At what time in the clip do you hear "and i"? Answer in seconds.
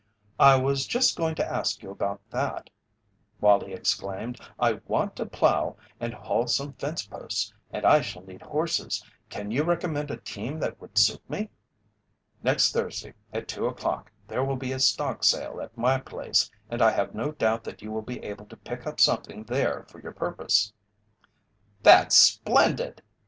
7.69-8.01, 16.67-16.89